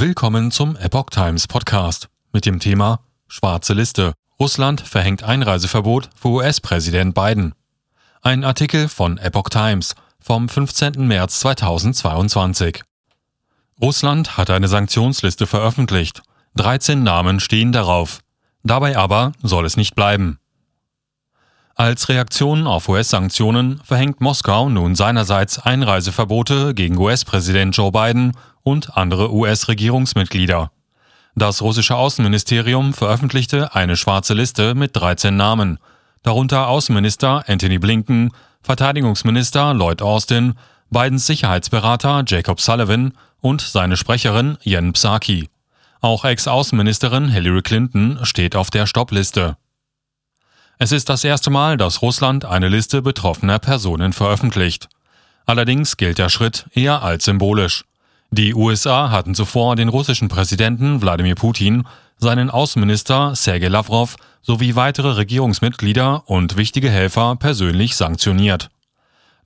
[0.00, 4.12] Willkommen zum Epoch Times Podcast mit dem Thema Schwarze Liste.
[4.38, 7.52] Russland verhängt Einreiseverbot für US-Präsident Biden.
[8.22, 11.04] Ein Artikel von Epoch Times vom 15.
[11.04, 12.84] März 2022.
[13.82, 16.22] Russland hat eine Sanktionsliste veröffentlicht.
[16.54, 18.20] 13 Namen stehen darauf.
[18.62, 20.38] Dabei aber soll es nicht bleiben.
[21.74, 28.32] Als Reaktion auf US-Sanktionen verhängt Moskau nun seinerseits Einreiseverbote gegen US-Präsident Joe Biden
[28.68, 30.70] und andere US-Regierungsmitglieder.
[31.34, 35.78] Das russische Außenministerium veröffentlichte eine schwarze Liste mit 13 Namen,
[36.22, 38.30] darunter Außenminister Anthony Blinken,
[38.62, 40.54] Verteidigungsminister Lloyd Austin,
[40.90, 45.48] Bidens Sicherheitsberater Jacob Sullivan und seine Sprecherin Jen Psaki.
[46.00, 49.56] Auch Ex-Außenministerin Hillary Clinton steht auf der Stoppliste.
[50.78, 54.88] Es ist das erste Mal, dass Russland eine Liste betroffener Personen veröffentlicht.
[55.46, 57.84] Allerdings gilt der Schritt eher als symbolisch.
[58.30, 61.84] Die USA hatten zuvor den russischen Präsidenten Wladimir Putin,
[62.18, 68.70] seinen Außenminister Sergei Lavrov sowie weitere Regierungsmitglieder und wichtige Helfer persönlich sanktioniert.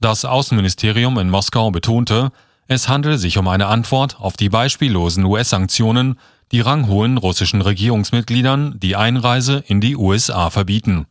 [0.01, 2.33] Das Außenministerium in Moskau betonte,
[2.67, 6.19] es handele sich um eine Antwort auf die beispiellosen US-Sanktionen,
[6.51, 11.07] die ranghohen russischen Regierungsmitgliedern die Einreise in die USA verbieten.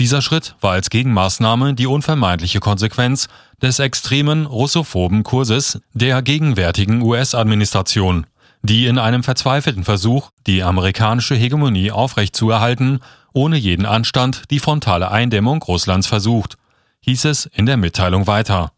[0.00, 3.28] Dieser Schritt war als Gegenmaßnahme die unvermeidliche Konsequenz
[3.60, 8.26] des extremen russophoben Kurses der gegenwärtigen US-Administration,
[8.62, 13.00] die in einem verzweifelten Versuch, die amerikanische Hegemonie aufrechtzuerhalten,
[13.32, 16.58] ohne jeden Anstand die frontale Eindämmung Russlands versucht,
[17.00, 18.70] hieß es in der Mitteilung weiter.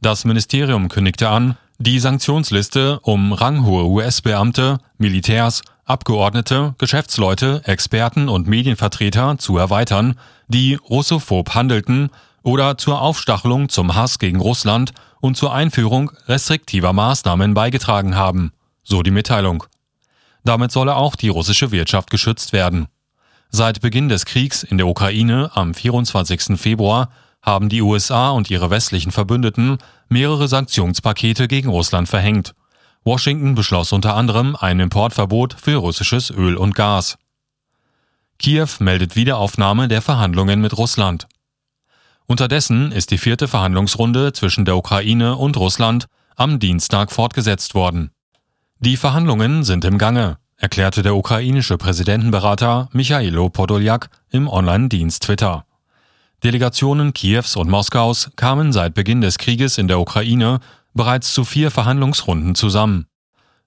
[0.00, 9.38] Das Ministerium kündigte an, die Sanktionsliste um ranghohe US-Beamte, Militärs, Abgeordnete, Geschäftsleute, Experten und Medienvertreter
[9.38, 12.10] zu erweitern, die russophob handelten
[12.42, 19.04] oder zur Aufstachelung zum Hass gegen Russland und zur Einführung restriktiver Maßnahmen beigetragen haben, so
[19.04, 19.62] die Mitteilung.
[20.44, 22.88] Damit solle auch die russische Wirtschaft geschützt werden.
[23.50, 26.58] Seit Beginn des Kriegs in der Ukraine am 24.
[26.60, 27.10] Februar
[27.42, 32.54] haben die USA und ihre westlichen Verbündeten mehrere Sanktionspakete gegen Russland verhängt.
[33.06, 37.16] Washington beschloss unter anderem ein Importverbot für russisches Öl und Gas.
[38.40, 41.28] Kiew meldet Wiederaufnahme der Verhandlungen mit Russland.
[42.26, 48.10] Unterdessen ist die vierte Verhandlungsrunde zwischen der Ukraine und Russland am Dienstag fortgesetzt worden.
[48.80, 55.64] Die Verhandlungen sind im Gange, erklärte der ukrainische Präsidentenberater Michailo Podoljak im Online-Dienst Twitter.
[56.42, 60.58] Delegationen Kiews und Moskaus kamen seit Beginn des Krieges in der Ukraine
[60.96, 63.06] bereits zu vier Verhandlungsrunden zusammen.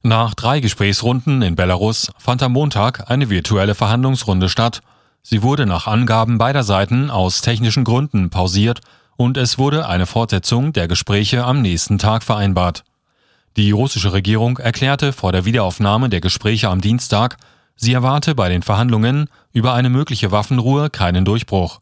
[0.01, 4.81] Nach drei Gesprächsrunden in Belarus fand am Montag eine virtuelle Verhandlungsrunde statt.
[5.21, 8.79] Sie wurde nach Angaben beider Seiten aus technischen Gründen pausiert
[9.17, 12.83] und es wurde eine Fortsetzung der Gespräche am nächsten Tag vereinbart.
[13.57, 17.35] Die russische Regierung erklärte vor der Wiederaufnahme der Gespräche am Dienstag,
[17.75, 21.81] sie erwarte bei den Verhandlungen über eine mögliche Waffenruhe keinen Durchbruch.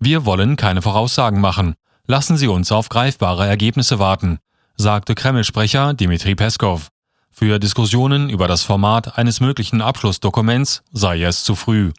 [0.00, 1.74] Wir wollen keine Voraussagen machen.
[2.06, 4.40] Lassen Sie uns auf greifbare Ergebnisse warten
[4.76, 6.88] sagte Kreml-Sprecher Dmitri Peskov.
[7.30, 11.92] Für Diskussionen über das Format eines möglichen Abschlussdokuments sei es zu früh,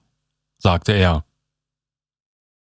[0.59, 1.25] sagte er.